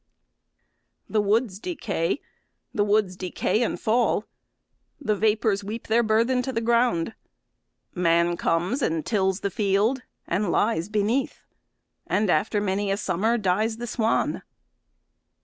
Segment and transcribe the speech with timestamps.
[1.07, 2.21] The woods decay,
[2.73, 4.25] the woods decay and fall,
[4.99, 7.13] The vapors weep their burthen to the ground,
[7.93, 11.43] Man comes and tills the field and lies beneath,
[12.07, 14.41] And after many a summer dies the swan.